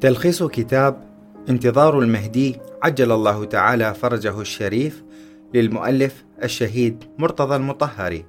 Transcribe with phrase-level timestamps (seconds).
[0.00, 1.04] تلخيص كتاب
[1.48, 5.04] انتظار المهدي عجل الله تعالى فرجه الشريف
[5.54, 8.24] للمؤلف الشهيد مرتضى المطهري.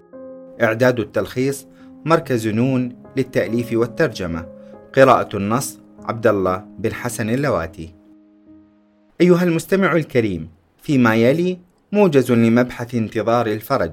[0.61, 1.67] إعداد التلخيص
[2.05, 4.45] مركز نون للتأليف والترجمة.
[4.95, 7.95] قراءة النص عبد الله بن حسن اللواتي.
[9.21, 10.49] أيها المستمع الكريم
[10.81, 11.59] فيما يلي
[11.91, 13.91] موجز لمبحث انتظار الفرج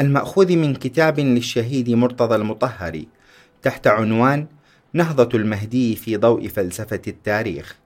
[0.00, 3.08] المأخوذ من كتاب للشهيد مرتضى المطهري
[3.62, 4.46] تحت عنوان
[4.98, 7.76] نهضة المهدي في ضوء فلسفة التاريخ.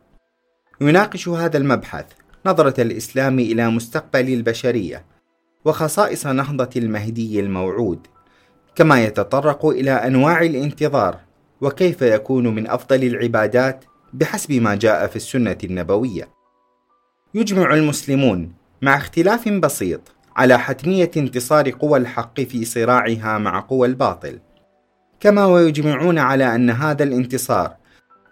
[0.80, 2.04] يناقش هذا المبحث
[2.46, 5.04] نظرة الإسلام إلى مستقبل البشرية
[5.64, 8.06] وخصائص نهضة المهدي الموعود،
[8.74, 11.18] كما يتطرق إلى أنواع الانتظار
[11.60, 16.28] وكيف يكون من أفضل العبادات بحسب ما جاء في السنة النبوية.
[17.34, 18.52] يجمع المسلمون
[18.82, 20.00] مع اختلاف بسيط
[20.36, 24.38] على حتمية انتصار قوى الحق في صراعها مع قوى الباطل.
[25.22, 27.76] كما ويجمعون على أن هذا الانتصار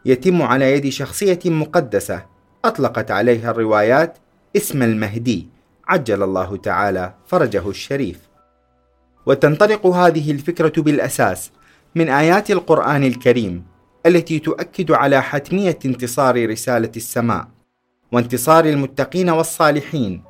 [0.04, 2.26] يتم على يد شخصية مقدسة
[2.64, 4.18] أطلقت عليها الروايات
[4.56, 5.48] اسم المهدي
[5.88, 8.18] عجل الله تعالى فرجه الشريف.
[9.26, 11.50] وتنطلق هذه الفكرة بالأساس
[11.94, 13.64] من آيات القرآن الكريم
[14.06, 17.48] التي تؤكد على حتمية انتصار رسالة السماء
[18.12, 20.22] وانتصار المتقين والصالحين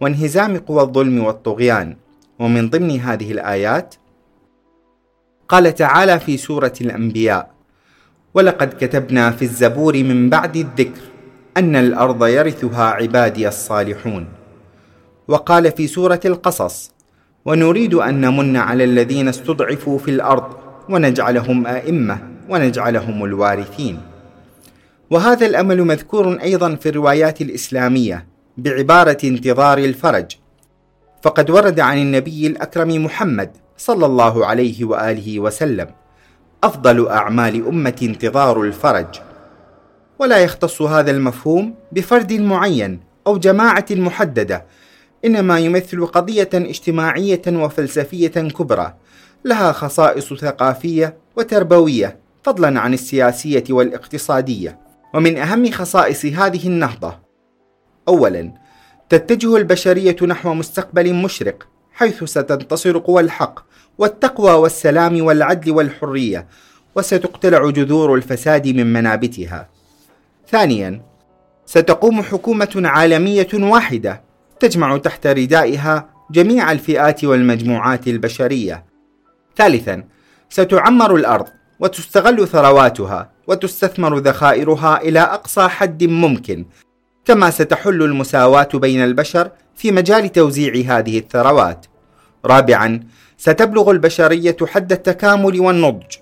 [0.00, 1.96] وانهزام قوى الظلم والطغيان
[2.38, 3.94] ومن ضمن هذه الآيات
[5.48, 7.50] قال تعالى في سورة الأنبياء:
[8.34, 11.00] ولقد كتبنا في الزبور من بعد الذكر
[11.56, 14.28] أن الأرض يرثها عبادي الصالحون.
[15.28, 16.90] وقال في سورة القصص:
[17.44, 20.56] ونريد أن نمن على الذين استضعفوا في الأرض
[20.88, 24.00] ونجعلهم أئمة ونجعلهم الوارثين.
[25.10, 28.26] وهذا الأمل مذكور أيضا في الروايات الإسلامية
[28.56, 30.26] بعبارة انتظار الفرج.
[31.22, 35.86] فقد ورد عن النبي الأكرم محمد صلى الله عليه وآله وسلم.
[36.64, 39.06] أفضل أعمال أمة انتظار الفرج.
[40.18, 44.64] ولا يختص هذا المفهوم بفرد معين أو جماعة محددة
[45.24, 48.94] إنما يمثل قضية اجتماعية وفلسفية كبرى
[49.44, 54.78] لها خصائص ثقافية وتربوية فضلا عن السياسية والاقتصادية.
[55.14, 57.18] ومن أهم خصائص هذه النهضة
[58.08, 58.52] اولا
[59.08, 63.60] تتجه البشرية نحو مستقبل مشرق حيث ستنتصر قوى الحق
[63.98, 66.46] والتقوى والسلام والعدل والحرية
[66.94, 69.68] وستقتلع جذور الفساد من منابتها.
[70.48, 71.02] ثانيا
[71.66, 74.22] ستقوم حكومة عالمية واحدة
[74.60, 78.84] تجمع تحت ردائها جميع الفئات والمجموعات البشرية.
[79.56, 80.04] ثالثا
[80.50, 81.46] ستعمر الأرض
[81.80, 86.64] وتستغل ثرواتها وتستثمر ذخائرها إلى أقصى حد ممكن
[87.24, 91.86] كما ستحل المساواة بين البشر في مجال توزيع هذه الثروات.
[92.44, 93.00] رابعا
[93.38, 96.16] ستبلغ البشرية حد التكامل والنضج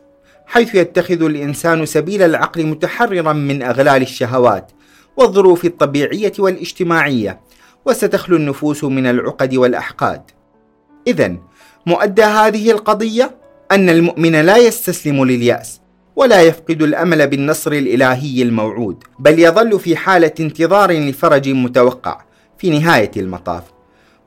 [0.47, 4.73] حيث يتخذ الإنسان سبيل العقل متحررا من أغلال الشهوات
[5.17, 7.41] والظروف الطبيعية والاجتماعية
[7.87, 10.23] وستخلو النفوس من العقد والأحقاد.
[11.07, 11.37] اذا
[11.87, 13.37] مؤدى هذه القضية
[13.73, 15.81] أن المؤمن لا يستسلم لليأس
[16.17, 22.26] ولا يفقد الأمل بالنصر الإلهي الموعود بل يظل في حالة انتظار لفرج متوقع.
[22.59, 23.63] في نهاية المطاف.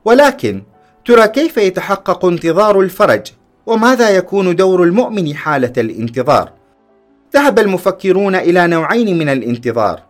[0.04, 0.62] ولكن
[1.04, 3.32] ترى كيف يتحقق انتظار الفرج؟
[3.66, 6.52] وماذا يكون دور المؤمن حالة الانتظار؟
[7.34, 10.02] ذهب المفكرون إلى نوعين من الانتظار.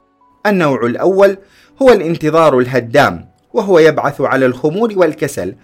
[0.47, 1.39] النوع الأول
[1.83, 5.55] هو الانتظار الهدام وهو يبعث على الخمول والكسل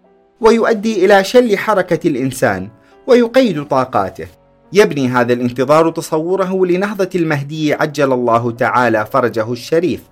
[0.41, 2.69] ويؤدي إلى شل حركة الإنسان
[3.07, 4.27] ويقيد طاقاته.
[4.73, 10.03] يبني هذا الانتظار تصوره لنهضة المهدي عجل الله تعالى فرجه الشريف.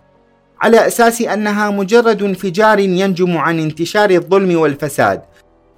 [0.64, 5.22] على أساس أنها مجرد انفجار ينجم عن انتشار الظلم والفساد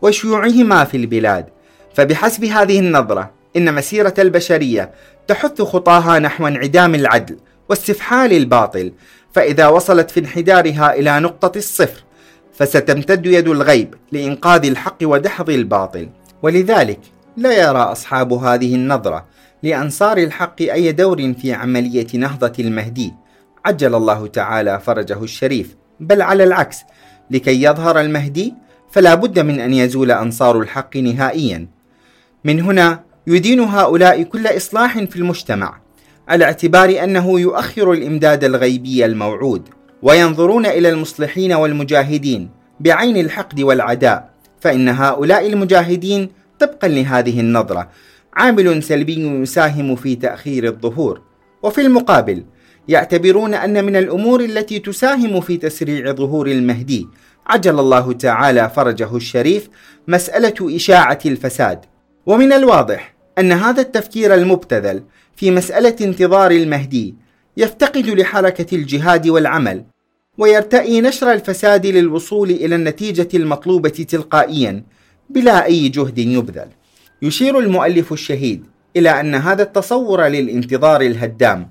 [0.02, 1.46] وشيوعهما في البلاد.
[1.94, 4.90] فبحسب هذه النظرة إن مسيرة البشرية
[5.28, 7.36] تحث خطاها نحو انعدام العدل
[7.68, 8.92] واستفحال الباطل.
[9.32, 12.04] فإذا وصلت في انحدارها إلى نقطة الصفر
[12.54, 16.08] فستمتد يد الغيب لإنقاذ الحق ودحض الباطل.
[16.42, 17.00] ولذلك
[17.36, 19.24] لا يرى أصحاب هذه النظرة
[19.62, 23.25] لأنصار الحق أي دور في عملية نهضة المهدي.
[23.66, 26.78] عجل الله تعالى فرجه الشريف بل على العكس
[27.30, 28.54] لكي يظهر المهدي
[28.90, 31.68] فلا بد من أن يزول أنصار الحق نهائيا.
[32.44, 35.80] من هنا يدين هؤلاء كل إصلاح في المجتمع
[36.28, 39.68] على اعتبار أنه يؤخر الإمداد الغيبي الموعود
[40.02, 44.30] وينظرون إلى المصلحين والمجاهدين بعين الحقد والعداء
[44.60, 46.28] فإن هؤلاء المجاهدين
[46.60, 47.88] طبقا لهذه النظرة
[48.34, 51.20] عامل سلبي يساهم في تأخير الظهور.
[51.62, 52.44] وفي المقابل
[52.88, 57.08] يعتبرون أن من الأمور التي تساهم في تسريع ظهور المهدي.
[57.46, 59.68] عجل الله تعالى فرجه الشريف
[60.08, 61.80] مسألة إشاعة الفساد.
[62.26, 65.02] ومن الواضح أن هذا التفكير المبتذل
[65.36, 67.14] في مسألة انتظار المهدي
[67.56, 69.84] يفتقد لحركة الجهاد والعمل
[70.38, 74.82] ويرتئي نشر الفساد للوصول إلى النتيجة المطلوبة تلقائيا
[75.30, 76.68] بلا أي جهد يبذل.
[77.22, 78.64] يشير المؤلف الشهيد
[78.96, 81.68] إلى أن هذا التصور للانتظار الهدام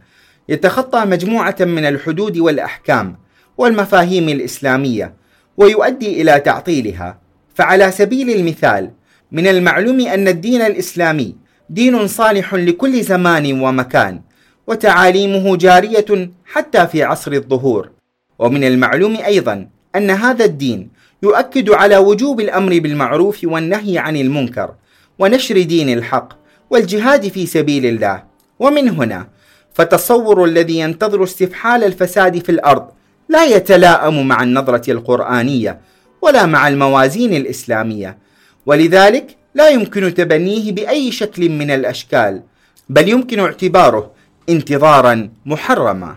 [0.49, 3.17] يتخطى مجموعة من الحدود والأحكام
[3.57, 5.13] والمفاهيم الإسلامية
[5.57, 7.17] ويؤدي إلى تعطيلها.
[7.55, 8.91] فعلى سبيل المثال
[9.31, 11.35] من المعلوم أن الدين الإسلامي
[11.69, 14.21] دين صالح لكل زمان ومكان
[14.67, 17.91] وتعاليمه جارية حتى في عصر الظهور.
[18.39, 20.89] ومن المعلوم أيضا أن هذا الدين
[21.23, 24.73] يؤكد على وجوب الأمر بالمعروف والنهي عن المنكر
[25.19, 26.33] ونشر دين الحق
[26.69, 28.23] والجهاد في سبيل الله.
[28.59, 29.27] ومن هنا
[29.75, 32.87] فتصور الذي ينتظر استفحال الفساد في الأرض
[33.29, 35.79] لا يتلاءم مع النظرة القرآنية
[36.21, 38.17] ولا مع الموازين الإسلامية.
[38.65, 42.41] ولذلك لا يمكن تبنيه بأي شكل من الأشكال
[42.89, 44.11] بل يمكن اعتباره
[44.49, 46.15] انتظارا محرما.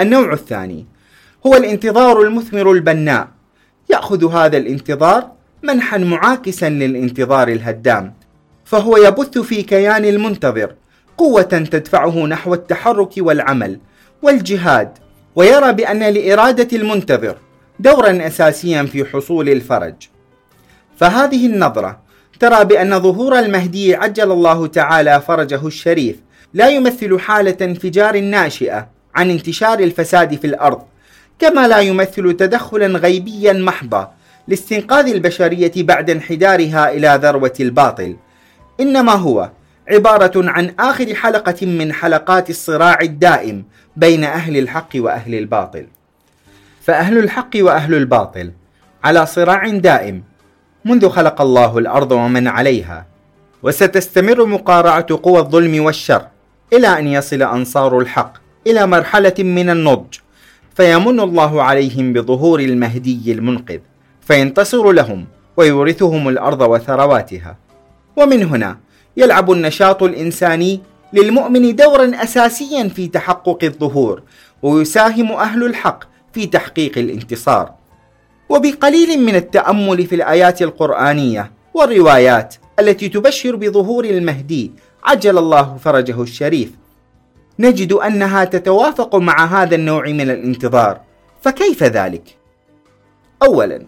[0.00, 0.86] النوع الثاني
[1.46, 3.28] هو الانتظار المثمر البناء.
[3.90, 5.30] يأخذ هذا الانتظار
[5.62, 8.14] منحا معاكسا للانتظار الهدام
[8.64, 10.74] فهو يبث في كيان المنتظر
[11.18, 13.80] قوة تدفعه نحو التحرك والعمل
[14.22, 14.98] والجهاد
[15.36, 17.36] ويرى بأن لإرادة المنتظر
[17.80, 19.94] دورا أساسيا في حصول الفرج.
[20.96, 22.00] فهذه النظرة
[22.40, 26.16] ترى بأن ظهور المهدي عجل الله تعالى فرجه الشريف
[26.54, 30.82] لا يمثل حالة انفجار ناشئة عن انتشار الفساد في الأرض
[31.38, 34.12] كما لا يمثل تدخلا غيبيا محضا
[34.48, 38.16] لاستنقاذ البشرية بعد انحدارها إلى ذروة الباطل.
[38.80, 39.50] إنما هو
[39.88, 43.64] عبارة عن آخر حلقة من حلقات الصراع الدائم
[43.96, 45.86] بين أهل الحق وأهل الباطل.
[46.82, 48.52] فأهل الحق وأهل الباطل
[49.04, 50.22] على صراع دائم
[50.84, 53.06] منذ خلق الله الأرض ومن عليها
[53.62, 56.26] وستستمر مقارعة قوى الظلم والشر
[56.72, 58.32] إلى أن يصل أنصار الحق
[58.66, 60.14] إلى مرحلة من النضج.
[60.76, 63.78] فيمن الله عليهم بظهور المهدي المنقذ
[64.20, 67.56] فينتصر لهم ويورثهم الأرض وثرواتها.
[68.16, 68.78] ومن هنا
[69.16, 70.80] يلعب النشاط الإنساني
[71.12, 74.22] للمؤمن دورا أساسيا في تحقق الظهور
[74.62, 77.74] ويساهم أهل الحق في تحقيق الانتصار.
[78.48, 84.72] وبقليل من التأمل في الآيات القرآنية والروايات التي تبشر بظهور المهدي
[85.04, 86.70] عجل الله فرجه الشريف.
[87.58, 91.00] نجد أنها تتوافق مع هذا النوع من الانتظار.
[91.42, 92.36] فكيف ذلك؟
[93.42, 93.86] اولا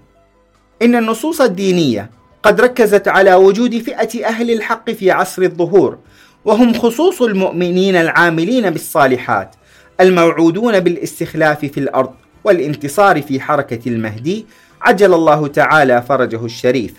[0.82, 2.10] إن النصوص الدينية
[2.48, 5.98] قد ركزت على وجود فئة أهل الحق في عصر الظهور
[6.44, 9.56] وهم خصوص المؤمنين العاملين بالصالحات
[10.00, 12.14] الموعودون بالاستخلاف في الأرض
[12.44, 14.46] والانتصار في حركة المهدي
[14.80, 16.94] عجل الله تعالى فرجه الشريف.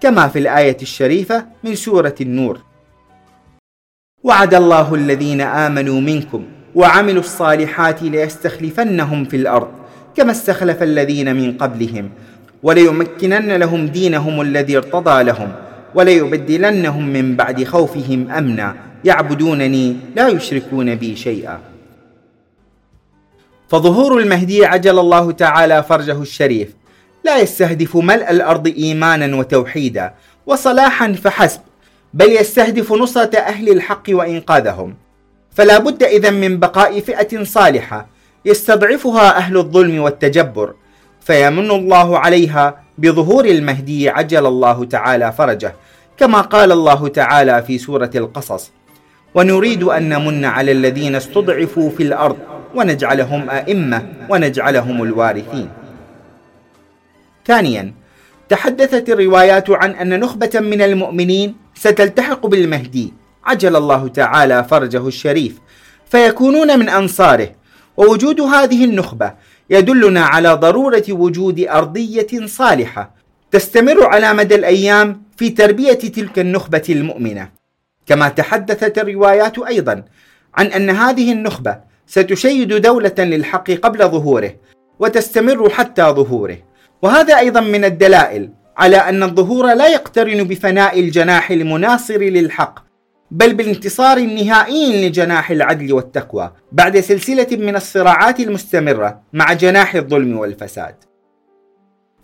[0.00, 2.60] كما في الآية الشريفة من سورة النور.
[4.22, 6.44] وعد الله الذين آمنوا منكم
[6.74, 9.70] وعملوا الصالحات ليستخلفنهم في الأرض
[10.16, 12.10] كما استخلف الذين من قبلهم
[12.66, 15.52] وليمكنن لهم دينهم الذي ارتضى لهم
[15.94, 18.76] وليبدلنهم من بعد خوفهم أمنا.
[19.04, 21.60] يعبدونني لا يشركون بي شيئا.
[23.68, 26.68] فظهور المهدي عجل الله تعالى فرجه الشريف.
[27.24, 30.14] لا يستهدف ملء الأرض إيمانا وتوحيدا
[30.46, 31.60] وصلاحا فحسب
[32.14, 34.94] بل يستهدف نصرة أهل الحق وإنقاذهم.
[35.54, 38.06] فلا بد إذا من بقاء فئة صالحة
[38.44, 40.74] يستضعفها أهل الظلم والتجبر.
[41.26, 45.74] فيمن الله عليها بظهور المهدي عجل الله تعالى فرجه
[46.18, 48.70] كما قال الله تعالى في سورة القصص
[49.34, 52.36] ونريد أن نمن على الذين استضعفوا في الأرض
[52.74, 55.68] ونجعلهم أئمة ونجعلهم الوارثين.
[57.46, 57.92] ثانيا
[58.48, 63.12] تحدثت الروايات عن أن نخبة من المؤمنين ستلتحق بالمهدي
[63.44, 65.58] عجل الله تعالى فرجه الشريف
[66.10, 67.48] فيكونون من أنصاره
[67.96, 69.32] ووجود هذه النخبة
[69.70, 73.14] يدلنا على ضرورة وجود أرضية صالحة
[73.50, 77.48] تستمر على مدى الأيام في تربية تلك النخبة المؤمنة.
[78.06, 80.04] كما تحدثت الروايات أيضا
[80.54, 84.54] عن أن هذه النخبة ستشيد دولة للحق قبل ظهوره
[84.98, 86.58] وتستمر حتى ظهوره.
[87.02, 92.85] وهذا أيضا من الدلائل على أن الظهور لا يقترن بفناء الجناح المناصر للحق
[93.30, 100.94] بل بالانتصار النهائي لجناح العدل والتقوى بعد سلسلة من الصراعات المستمرة مع جناح الظلم والفساد.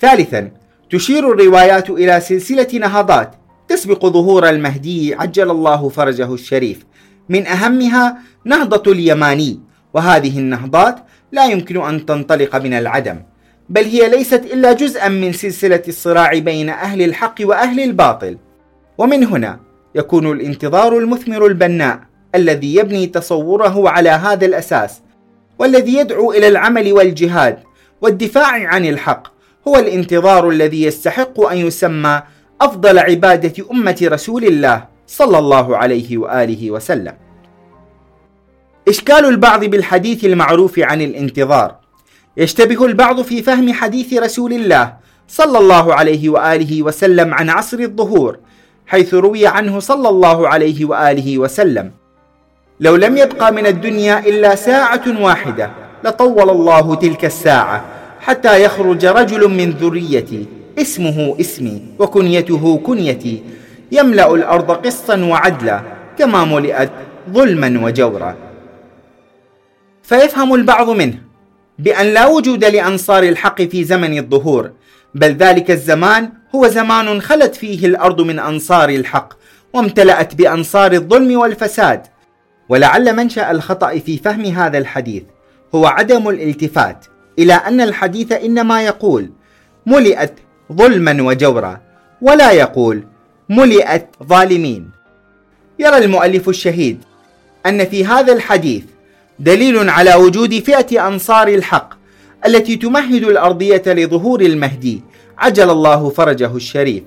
[0.00, 0.50] ثالثا
[0.90, 3.34] تشير الروايات إلى سلسلة نهضات
[3.68, 6.86] تسبق ظهور المهدي عجل الله فرجه الشريف
[7.28, 9.60] من أهمها نهضة اليماني
[9.94, 10.96] وهذه النهضات
[11.32, 13.22] لا يمكن أن تنطلق من العدم
[13.68, 18.38] بل هي ليست إلا جزءا من سلسلة الصراع بين أهل الحق وأهل الباطل
[18.98, 19.60] ومن هنا
[19.94, 22.00] يكون الانتظار المثمر البناء
[22.34, 25.00] الذي يبني تصوره على هذا الأساس
[25.58, 27.58] والذي يدعو إلى العمل والجهاد
[28.00, 29.28] والدفاع عن الحق
[29.68, 32.22] هو الانتظار الذي يستحق أن يسمى
[32.60, 37.14] أفضل عبادة أمة رسول الله صلى الله عليه وآله وسلم.
[38.88, 41.76] إشكال البعض بالحديث المعروف عن الانتظار
[42.36, 44.96] يشتبه البعض في فهم حديث رسول الله
[45.28, 48.38] صلى الله عليه وآله وسلم عن عصر الظهور
[48.92, 51.90] حيث روي عنه صلى الله عليه وآله وسلم.
[52.80, 55.70] لو لم يبقى من الدنيا إلا ساعة واحدة
[56.04, 57.84] لطول الله تلك الساعة
[58.20, 60.46] حتى يخرج رجل من ذريتي
[60.78, 63.42] اسمه اسمي وكنيته كنيتي
[63.92, 65.80] يملأ الأرض قسطا وعدلا
[66.18, 66.90] كما ملئت
[67.32, 68.36] ظلما وجورا.
[70.02, 71.18] فيفهم البعض منه
[71.78, 74.70] بأن لا وجود لأنصار الحق في زمن الظهور
[75.14, 79.32] بل ذلك الزمان هو زمان خلت فيه الأرض من أنصار الحق
[79.72, 82.06] وامتلأت بأنصار الظلم والفساد.
[82.68, 85.22] ولعل منشأ الخطأ في فهم هذا الحديث
[85.74, 87.06] هو عدم الالتفات
[87.38, 89.30] إلى أن الحديث إنما يقول
[89.86, 90.34] ملئت
[90.72, 91.80] ظلما وجورا
[92.20, 93.04] ولا يقول
[93.48, 94.90] ملئت ظالمين
[95.78, 97.04] يرى المؤلف الشهيد
[97.66, 98.84] أن في هذا الحديث
[99.38, 101.94] دليل على وجود فئة أنصار الحق
[102.46, 105.02] التي تمهد الأرضية لظهور المهدي
[105.42, 107.02] عجل الله فرجه الشريف.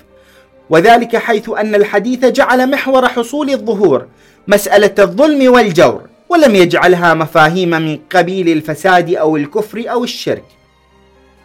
[0.69, 4.05] وذلك حيث أن الحديث جعل محور حصول الظهور
[4.47, 10.43] مسألة الظلم والجور ولم يجعلها مفاهيم من قبيل الفساد أو الكفر أو الشرك.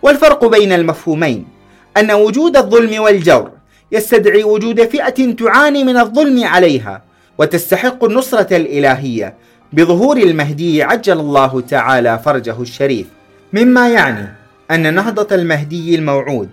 [0.02, 1.46] والفرق بين المفهومين
[1.96, 3.50] أن وجود الظلم والجور
[3.92, 7.02] يستدعي وجود فئة تعاني من الظلم عليها
[7.38, 9.34] وتستحق النصرة الإلهية
[9.72, 13.06] بظهور المهدي عجل الله تعالى فرجه الشريف.
[13.52, 14.28] مما يعني
[14.70, 16.48] أن نهضة المهدي الموعود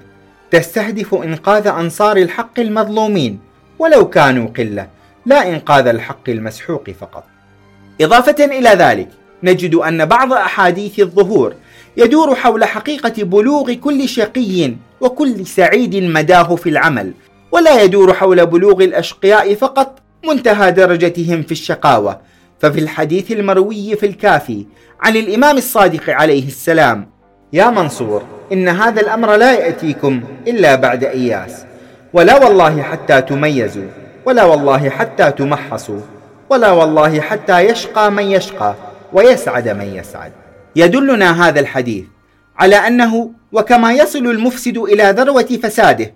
[0.51, 3.39] تستهدف إنقاذ أنصار الحق المظلومين
[3.79, 4.87] ولو كانوا قلة
[5.25, 7.23] لا إنقاذ الحق المسحوق فقط.
[8.01, 9.09] إضافة إلى ذلك
[9.43, 11.53] نجد أن بعض أحاديث الظهور
[11.97, 17.13] يدور حول حقيقة بلوغ كل شقي وكل سعيد مداه في العمل
[17.51, 22.21] ولا يدور حول بلوغ الأشقياء فقط منتهى درجتهم في الشقاوة.
[22.59, 24.65] ففي الحديث المروي في الكافي
[25.01, 27.09] عن الإمام الصادق عليه السلام
[27.53, 31.65] يا منصور إن هذا الأمر لا يأتيكم إلا بعد إياس.
[32.13, 33.87] ولا والله حتى تميزوا
[34.25, 35.99] ولا والله حتى تمحصوا
[36.49, 38.75] ولا والله حتى يشقى من يشقى
[39.13, 40.31] ويسعد من يسعد.
[40.75, 42.05] يدلنا هذا الحديث
[42.59, 46.13] على أنه وكما يصل المفسد إلى ذروة فساده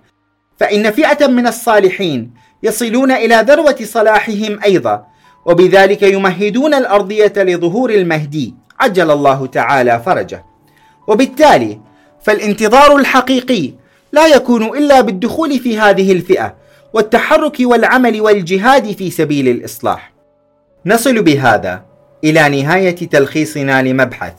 [0.56, 2.30] فإن فئة من الصالحين
[2.62, 5.06] يصلون إلى ذروة صلاحهم أيضا
[5.46, 10.44] وبذلك يمهدون الأرضية لظهور المهدي عجل الله تعالى فرجه.
[11.06, 11.80] وبالتالي
[12.22, 13.72] فالانتظار الحقيقي
[14.12, 16.56] لا يكون إلا بالدخول في هذه الفئة
[16.92, 20.12] والتحرك والعمل والجهاد في سبيل الإصلاح.
[20.86, 21.84] نصل بهذا
[22.24, 24.34] إلى نهاية تلخيصنا لمبحث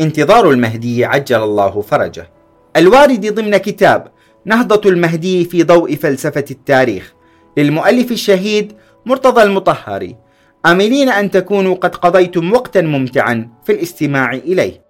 [0.00, 2.30] انتظار المهدي عجل الله فرجه.
[2.76, 4.08] الوارد ضمن كتاب
[4.44, 7.14] نهضة المهدي في ضوء فلسفة التاريخ
[7.56, 8.72] للمؤلف الشهيد
[9.06, 10.16] مرتضى المطهري.
[10.66, 14.89] آملين أن تكونوا قد قضيتم وقتا ممتعا في الاستماع إليه.